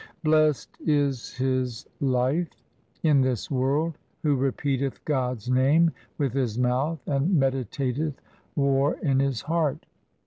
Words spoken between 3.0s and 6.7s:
in this world who repeateth God's name with his